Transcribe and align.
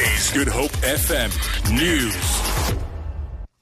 Is 0.00 0.30
Good 0.30 0.46
Hope 0.46 0.70
FM 0.82 1.30
News. 1.76 2.14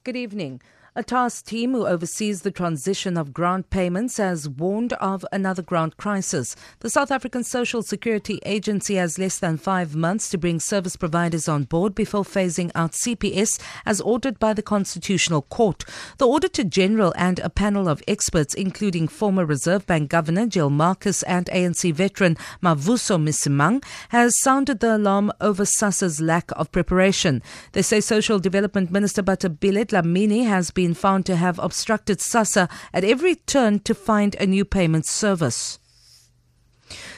Good 0.04 0.16
evening. 0.16 0.60
A 0.98 1.02
task 1.02 1.44
team 1.44 1.72
who 1.72 1.86
oversees 1.86 2.40
the 2.40 2.50
transition 2.50 3.18
of 3.18 3.34
grant 3.34 3.68
payments 3.68 4.16
has 4.16 4.48
warned 4.48 4.94
of 4.94 5.26
another 5.30 5.60
grant 5.60 5.98
crisis. 5.98 6.56
The 6.78 6.88
South 6.88 7.10
African 7.10 7.44
Social 7.44 7.82
Security 7.82 8.40
Agency 8.46 8.94
has 8.94 9.18
less 9.18 9.38
than 9.38 9.58
five 9.58 9.94
months 9.94 10.30
to 10.30 10.38
bring 10.38 10.58
service 10.58 10.96
providers 10.96 11.48
on 11.48 11.64
board 11.64 11.94
before 11.94 12.24
phasing 12.24 12.70
out 12.74 12.92
CPS 12.92 13.60
as 13.84 14.00
ordered 14.00 14.38
by 14.38 14.54
the 14.54 14.62
Constitutional 14.62 15.42
Court. 15.42 15.84
The 16.16 16.26
Auditor 16.26 16.64
General 16.64 17.12
and 17.14 17.40
a 17.40 17.50
panel 17.50 17.90
of 17.90 18.02
experts, 18.08 18.54
including 18.54 19.06
former 19.06 19.44
Reserve 19.44 19.86
Bank 19.86 20.08
Governor 20.08 20.46
Gill 20.46 20.70
Marcus 20.70 21.22
and 21.24 21.44
ANC 21.52 21.92
veteran 21.92 22.38
Mavuso 22.62 23.22
Msimang, 23.22 23.84
has 24.08 24.40
sounded 24.40 24.80
the 24.80 24.96
alarm 24.96 25.30
over 25.42 25.64
SASSA's 25.64 26.22
lack 26.22 26.50
of 26.52 26.72
preparation. 26.72 27.42
They 27.72 27.82
say 27.82 28.00
Social 28.00 28.38
Development 28.38 28.90
Minister 28.90 29.22
Bathabile 29.22 29.84
Dlamini 29.84 30.46
has 30.46 30.70
been 30.70 30.85
been 30.86 30.94
found 30.94 31.26
to 31.26 31.34
have 31.34 31.58
obstructed 31.58 32.18
SASSA 32.20 32.70
at 32.94 33.02
every 33.02 33.34
turn 33.34 33.80
to 33.80 33.92
find 33.92 34.36
a 34.36 34.46
new 34.46 34.64
payment 34.64 35.04
service. 35.04 35.80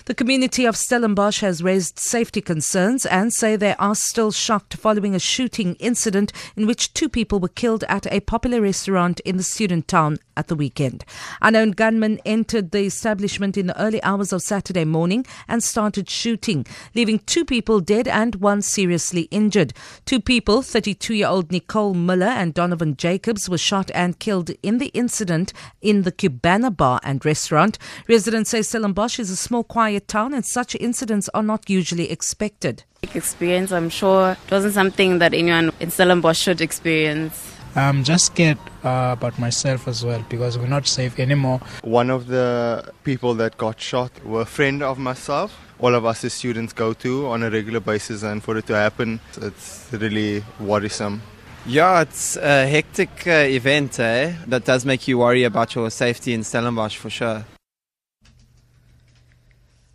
The 0.08 0.14
community 0.14 0.64
of 0.64 0.74
Stellenbosch 0.74 1.42
has 1.42 1.62
raised 1.62 1.98
safety 1.98 2.40
concerns 2.40 3.04
and 3.04 3.30
say 3.30 3.56
they 3.56 3.74
are 3.74 3.94
still 3.94 4.32
shocked 4.32 4.72
following 4.72 5.14
a 5.14 5.18
shooting 5.18 5.74
incident 5.74 6.32
in 6.56 6.66
which 6.66 6.94
two 6.94 7.10
people 7.10 7.40
were 7.40 7.48
killed 7.48 7.84
at 7.90 8.10
a 8.10 8.20
popular 8.20 8.62
restaurant 8.62 9.20
in 9.20 9.36
the 9.36 9.42
student 9.42 9.86
town 9.86 10.16
at 10.34 10.48
the 10.48 10.54
weekend. 10.54 11.04
Unknown 11.42 11.72
gunmen 11.72 12.20
entered 12.24 12.70
the 12.70 12.84
establishment 12.84 13.58
in 13.58 13.66
the 13.66 13.78
early 13.78 14.02
hours 14.02 14.32
of 14.32 14.40
Saturday 14.40 14.86
morning 14.86 15.26
and 15.46 15.62
started 15.62 16.08
shooting, 16.08 16.64
leaving 16.94 17.18
two 17.18 17.44
people 17.44 17.78
dead 17.78 18.08
and 18.08 18.36
one 18.36 18.62
seriously 18.62 19.22
injured. 19.30 19.74
Two 20.06 20.20
people, 20.20 20.62
32 20.62 21.16
year 21.16 21.28
old 21.28 21.52
Nicole 21.52 21.92
Miller 21.92 22.28
and 22.28 22.54
Donovan 22.54 22.96
Jacobs, 22.96 23.46
were 23.46 23.58
shot 23.58 23.90
and 23.94 24.18
killed 24.18 24.52
in 24.62 24.78
the 24.78 24.88
incident 24.94 25.52
in 25.82 26.02
the 26.02 26.12
Cubana 26.12 26.74
bar 26.74 26.98
and 27.02 27.22
restaurant. 27.26 27.76
Residents 28.08 28.48
say 28.48 28.62
Stellenbosch 28.62 29.18
is 29.18 29.28
a 29.28 29.36
small, 29.36 29.64
quiet 29.64 29.97
town 30.00 30.34
and 30.34 30.44
such 30.44 30.74
incidents 30.76 31.28
are 31.34 31.42
not 31.42 31.68
usually 31.68 32.10
expected. 32.10 32.84
Experience, 33.14 33.72
I'm 33.72 33.90
sure 33.90 34.32
it 34.32 34.50
wasn't 34.50 34.74
something 34.74 35.18
that 35.18 35.34
anyone 35.34 35.72
in 35.80 35.90
Stellenbosch 35.90 36.38
should 36.38 36.60
experience. 36.60 37.54
I'm 37.76 38.02
just 38.02 38.26
scared 38.26 38.58
uh, 38.82 39.14
about 39.16 39.38
myself 39.38 39.86
as 39.86 40.04
well 40.04 40.24
because 40.28 40.58
we're 40.58 40.66
not 40.66 40.86
safe 40.86 41.18
anymore. 41.20 41.60
One 41.82 42.10
of 42.10 42.26
the 42.26 42.92
people 43.04 43.34
that 43.34 43.56
got 43.56 43.80
shot 43.80 44.10
were 44.24 44.42
a 44.42 44.46
friend 44.46 44.82
of 44.82 44.98
myself. 44.98 45.56
All 45.78 45.94
of 45.94 46.04
us 46.04 46.24
as 46.24 46.32
students 46.32 46.72
go 46.72 46.92
to 46.94 47.28
on 47.28 47.44
a 47.44 47.50
regular 47.50 47.78
basis, 47.78 48.24
and 48.24 48.42
for 48.42 48.56
it 48.56 48.66
to 48.66 48.74
happen, 48.74 49.20
it's 49.40 49.88
really 49.92 50.42
worrisome. 50.58 51.22
Yeah, 51.66 52.00
it's 52.00 52.36
a 52.36 52.66
hectic 52.66 53.26
uh, 53.26 53.30
event, 53.30 54.00
eh? 54.00 54.32
That 54.46 54.64
does 54.64 54.84
make 54.84 55.06
you 55.06 55.18
worry 55.18 55.44
about 55.44 55.74
your 55.76 55.90
safety 55.90 56.32
in 56.32 56.42
Stellenbosch 56.42 56.96
for 56.96 57.10
sure. 57.10 57.44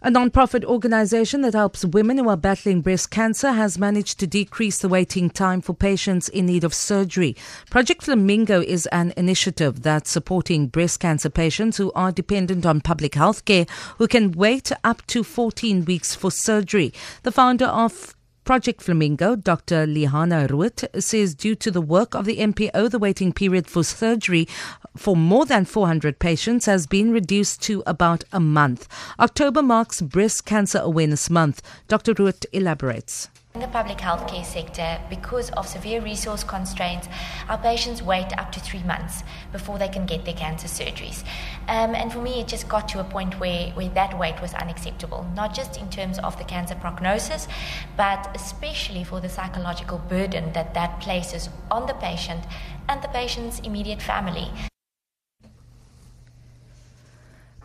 A 0.05 0.11
non-profit 0.11 0.65
organization 0.65 1.43
that 1.43 1.53
helps 1.53 1.85
women 1.85 2.17
who 2.17 2.27
are 2.27 2.35
battling 2.35 2.81
breast 2.81 3.09
cancer 3.09 3.53
has 3.53 3.79
managed 3.79 4.19
to 4.19 4.27
decrease 4.27 4.79
the 4.79 4.89
waiting 4.89 5.29
time 5.29 5.61
for 5.61 5.73
patients 5.73 6.27
in 6.27 6.45
need 6.47 6.65
of 6.65 6.73
surgery. 6.73 7.37
Project 7.69 8.03
Flamingo 8.03 8.59
is 8.59 8.85
an 8.87 9.13
initiative 9.15 9.81
that's 9.81 10.11
supporting 10.11 10.67
breast 10.67 10.99
cancer 10.99 11.29
patients 11.29 11.77
who 11.77 11.89
are 11.93 12.11
dependent 12.11 12.65
on 12.65 12.81
public 12.81 13.15
health 13.15 13.45
care 13.45 13.65
who 13.97 14.09
can 14.09 14.33
wait 14.33 14.73
up 14.83 15.07
to 15.07 15.23
14 15.23 15.85
weeks 15.85 16.13
for 16.13 16.29
surgery. 16.29 16.91
The 17.21 17.31
founder 17.31 17.67
of 17.67 18.13
Project 18.44 18.81
Flamingo, 18.81 19.36
Dr. 19.38 19.86
Lihana 19.88 20.49
Ruit, 20.49 20.83
says 21.02 21.33
due 21.33 21.55
to 21.55 21.72
the 21.72 21.81
work 21.81 22.13
of 22.13 22.25
the 22.25 22.38
NPO, 22.38 22.91
the 22.91 23.00
waiting 23.00 23.31
period 23.31 23.67
for 23.67 23.83
surgery 23.83 24.47
for 24.97 25.16
more 25.16 25.45
than 25.45 25.63
400 25.63 26.19
patients 26.19 26.66
has 26.66 26.85
been 26.85 27.12
reduced 27.12 27.62
to 27.63 27.84
about 27.88 28.25
a 28.34 28.40
month. 28.40 28.88
October 29.19 29.62
marks 29.62 30.01
Breast 30.01 30.45
Cancer 30.45 30.79
Awareness 30.79 31.29
Month. 31.29 31.62
Dr. 31.88 32.13
Ruit 32.13 32.45
elaborates. 32.51 33.29
In 33.56 33.62
the 33.62 33.68
public 33.68 34.00
healthcare 34.00 34.44
sector, 34.44 35.00
because 35.12 35.52
of 35.52 35.68
severe 35.68 36.02
resource 36.02 36.44
constraints, 36.44 37.08
our 37.47 37.59
patients 37.59 38.02
wait 38.02 38.36
up 38.40 38.52
to 38.53 38.59
three 38.59 38.81
months 38.81 39.22
before 39.52 39.78
they 39.78 39.88
can 39.88 40.08
get 40.08 40.25
their 40.25 40.34
cancer 40.34 40.68
surgeries. 40.68 41.24
Um, 41.68 41.94
and 41.94 42.12
for 42.12 42.18
me, 42.18 42.41
it 42.41 42.47
just 42.47 42.68
got 42.68 42.90
to 42.90 43.00
a 43.00 43.03
point 43.03 43.40
where, 43.40 43.69
where 43.74 43.90
that 43.90 44.18
wait 44.18 44.41
was 44.41 44.56
unacceptable, 44.56 45.28
not 45.36 45.53
just 45.53 45.80
in 45.80 45.88
terms 45.91 46.18
of 46.18 46.36
the 46.40 46.44
cancer 46.46 46.74
prognosis, 46.74 47.47
but 47.96 48.28
especially 48.34 49.03
for 49.03 49.22
the 49.22 49.30
psychological 49.30 50.00
burden 50.00 50.52
that 50.53 50.74
that 50.74 51.00
places 51.00 51.50
on 51.70 51.85
the 51.85 51.94
patient 51.94 52.44
and 52.90 53.03
the 53.03 53.09
patient's 53.09 53.59
immediate 53.59 54.02
family. 54.02 54.50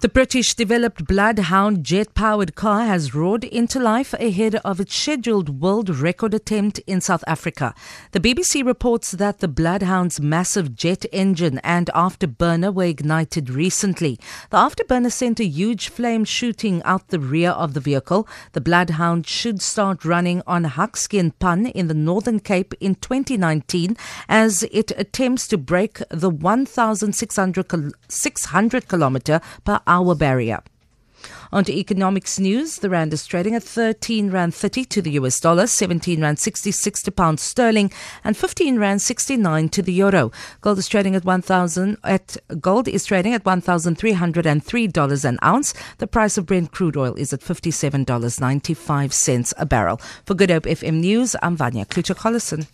The 0.00 0.08
British 0.08 0.54
developed 0.54 1.06
Bloodhound 1.06 1.82
jet 1.82 2.14
powered 2.14 2.54
car 2.54 2.84
has 2.84 3.16
roared 3.16 3.42
into 3.42 3.80
life 3.80 4.14
ahead 4.14 4.54
of 4.64 4.78
its 4.78 4.94
scheduled 4.94 5.60
world 5.60 5.90
record 5.90 6.34
attempt 6.34 6.78
in 6.86 7.00
South 7.00 7.24
Africa. 7.26 7.74
The 8.12 8.20
BBC 8.20 8.64
reports 8.64 9.10
that 9.10 9.40
the 9.40 9.48
Bloodhound's 9.48 10.20
massive 10.20 10.76
jet 10.76 11.04
engine 11.12 11.58
and 11.64 11.90
afterburner 11.96 12.72
were 12.72 12.84
ignited 12.84 13.50
recently. 13.50 14.20
The 14.50 14.58
afterburner 14.58 15.10
sent 15.10 15.40
a 15.40 15.44
huge 15.44 15.88
flame 15.88 16.24
shooting 16.24 16.80
out 16.84 17.08
the 17.08 17.18
rear 17.18 17.50
of 17.50 17.74
the 17.74 17.80
vehicle. 17.80 18.28
The 18.52 18.60
Bloodhound 18.60 19.26
should 19.26 19.60
start 19.60 20.04
running 20.04 20.42
on 20.46 20.64
Hakskeen 20.64 21.32
Pan 21.40 21.66
in 21.66 21.88
the 21.88 21.94
Northern 21.94 22.38
Cape 22.38 22.72
in 22.78 22.94
2019 22.94 23.96
as 24.28 24.62
it 24.70 24.92
attempts 24.96 25.48
to 25.48 25.58
break 25.58 26.00
the 26.08 26.30
1,600 26.30 27.92
600 28.08 28.88
kilometer 28.88 29.40
per 29.64 29.80
hour 29.88 30.14
barrier. 30.14 30.62
On 31.50 31.64
to 31.64 31.72
economics 31.72 32.38
news. 32.38 32.76
The 32.76 32.90
rand 32.90 33.12
is 33.12 33.26
trading 33.26 33.54
at 33.54 33.62
13 33.62 34.30
rand 34.30 34.54
30 34.54 34.84
to 34.84 35.02
the 35.02 35.12
US 35.12 35.40
dollar, 35.40 35.66
17 35.66 36.20
rand 36.20 36.38
66 36.38 37.02
to 37.02 37.10
pound 37.10 37.40
sterling, 37.40 37.90
and 38.22 38.36
15 38.36 38.78
rand 38.78 39.00
69 39.00 39.70
to 39.70 39.82
the 39.82 39.92
euro. 39.92 40.30
Gold 40.60 40.78
is 40.78 40.88
trading 40.88 41.16
at 41.16 41.24
1,000 41.24 41.96
at 42.04 42.36
gold 42.60 42.86
is 42.86 43.06
trading 43.06 43.32
at 43.32 43.46
1,303 43.46 44.86
dollars 44.88 45.24
an 45.24 45.38
ounce. 45.42 45.72
The 45.96 46.06
price 46.06 46.36
of 46.36 46.46
Brent 46.46 46.70
crude 46.70 46.96
oil 46.96 47.14
is 47.14 47.32
at 47.32 47.42
57 47.42 48.04
dollars 48.04 48.40
95 48.40 49.12
cents 49.14 49.54
a 49.56 49.64
barrel. 49.64 50.00
For 50.26 50.34
Good 50.34 50.50
Hope 50.50 50.64
FM 50.64 51.00
News, 51.00 51.34
I'm 51.42 51.56
Vanya 51.56 51.86
Kluter-Collison. 51.86 52.68